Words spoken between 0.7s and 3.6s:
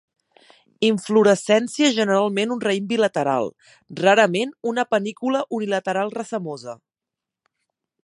Inflorescència generalment un raïm bilateral,